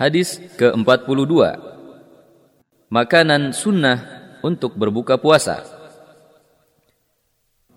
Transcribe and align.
Hadis 0.00 0.40
ke-42. 0.56 1.60
Makanan 2.88 3.52
sunnah 3.52 4.00
untuk 4.40 4.72
berbuka 4.72 5.20
puasa. 5.20 5.60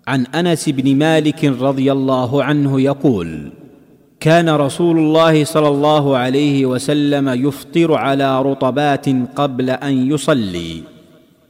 انس 0.08 0.68
بن 0.68 0.84
مالك 1.00 1.40
رضي 1.44 1.88
الله 1.88 2.30
عنه 2.44 2.72
يقول 2.80 3.28
كان 4.20 4.48
رسول 4.52 4.96
الله 5.00 5.44
صلى 5.44 5.68
الله 5.68 6.04
عليه 6.16 6.58
وسلم 6.68 7.24
يفطر 7.28 7.90
على 7.96 8.28
رطبات 8.42 9.06
قبل 9.32 9.70
ان 9.70 9.94
يصلي 10.12 10.72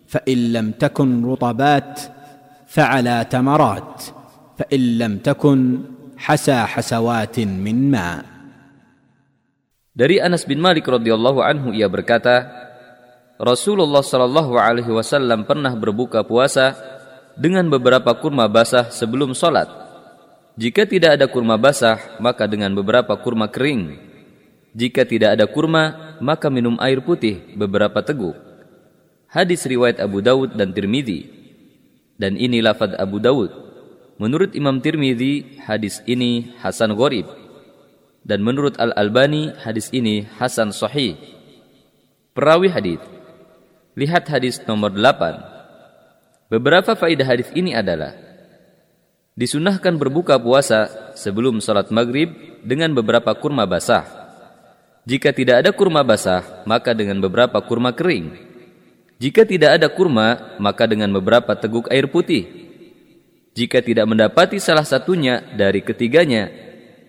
فان 0.06 0.38
لم 0.52 0.66
تكن 0.70 1.27
رطبات 1.27 2.00
فعلى 2.66 3.27
تمرات 3.30 4.02
فان 4.59 4.82
لم 4.98 5.12
تكن 5.18 5.59
حسى 6.14 6.59
حسوات 6.62 7.41
من 7.43 7.91
ماء 7.91 8.34
Dari 9.95 10.18
Anas 10.18 10.42
bin 10.42 10.58
Malik 10.58 10.90
radhiyallahu 10.90 11.38
anhu 11.38 11.70
ia 11.70 11.86
berkata, 11.86 12.50
Rasulullah 13.39 14.02
shallallahu 14.02 14.58
alaihi 14.58 14.90
wasallam 14.90 15.46
pernah 15.46 15.71
berbuka 15.71 16.26
puasa 16.26 16.75
dengan 17.39 17.71
beberapa 17.71 18.11
kurma 18.18 18.50
basah 18.50 18.90
sebelum 18.90 19.38
sholat. 19.38 19.71
Jika 20.58 20.90
tidak 20.90 21.14
ada 21.14 21.30
kurma 21.30 21.54
basah, 21.54 22.18
maka 22.18 22.50
dengan 22.50 22.75
beberapa 22.75 23.14
kurma 23.22 23.46
kering. 23.46 23.94
Jika 24.75 25.07
tidak 25.07 25.38
ada 25.38 25.46
kurma, 25.46 26.18
maka 26.18 26.50
minum 26.50 26.74
air 26.82 26.99
putih 26.99 27.54
beberapa 27.54 28.02
teguk. 28.02 28.35
Hadis 29.30 29.63
riwayat 29.63 30.02
Abu 30.02 30.18
Dawud 30.18 30.58
dan 30.58 30.74
Tirmidzi. 30.74 31.30
Dan 32.19 32.34
ini 32.34 32.58
lafad 32.58 32.98
Abu 32.98 33.22
Dawud. 33.22 33.50
Menurut 34.19 34.58
Imam 34.58 34.83
Tirmidzi, 34.83 35.62
hadis 35.62 36.02
ini 36.06 36.50
Hasan 36.58 36.98
Gharib 36.98 37.44
dan 38.25 38.41
menurut 38.41 38.81
Al-Albani 38.81 39.53
hadis 39.61 39.92
ini 39.92 40.25
hasan 40.41 40.73
sahih. 40.73 41.20
Perawi 42.33 42.73
hadis. 42.73 43.00
Lihat 43.95 44.27
hadis 44.33 44.58
nomor 44.64 44.91
8. 44.91 46.50
Beberapa 46.50 46.97
faidah 46.98 47.28
hadis 47.28 47.53
ini 47.55 47.77
adalah 47.77 48.16
disunahkan 49.39 49.94
berbuka 50.00 50.41
puasa 50.41 51.12
sebelum 51.14 51.61
salat 51.61 51.92
maghrib 51.92 52.33
dengan 52.64 52.91
beberapa 52.97 53.31
kurma 53.36 53.69
basah. 53.69 54.08
Jika 55.05 55.36
tidak 55.36 55.62
ada 55.62 55.70
kurma 55.77 56.00
basah, 56.00 56.64
maka 56.64 56.97
dengan 56.97 57.20
beberapa 57.20 57.61
kurma 57.61 57.92
kering. 57.92 58.34
Jika 59.20 59.44
tidak 59.44 59.78
ada 59.78 59.92
kurma, 59.92 60.56
maka 60.56 60.88
dengan 60.88 61.12
beberapa 61.12 61.55
teguk 61.55 61.92
air 61.92 62.09
putih. 62.09 62.48
Jika 63.55 63.84
tidak 63.84 64.11
mendapati 64.11 64.59
salah 64.59 64.83
satunya 64.83 65.44
dari 65.55 65.84
ketiganya, 65.84 66.50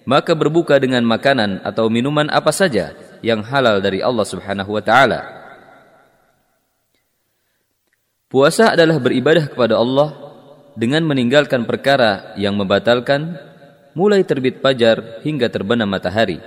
maka 0.05 0.37
berbuka 0.37 0.77
dengan 0.77 1.01
makanan 1.03 1.65
atau 1.65 1.89
minuman 1.89 2.29
apa 2.29 2.53
saja 2.53 2.93
yang 3.25 3.41
halal 3.41 3.81
dari 3.81 3.99
Allah 4.05 4.25
Subhanahu 4.25 4.69
wa 4.69 4.83
taala. 4.85 5.21
Puasa 8.29 8.73
adalah 8.73 9.01
beribadah 9.01 9.49
kepada 9.49 9.77
Allah 9.77 10.13
dengan 10.77 11.05
meninggalkan 11.05 11.65
perkara 11.65 12.37
yang 12.37 12.53
membatalkan 12.57 13.37
mulai 13.97 14.21
terbit 14.27 14.61
fajar 14.61 15.23
hingga 15.25 15.49
terbenam 15.49 15.89
matahari. 15.89 16.41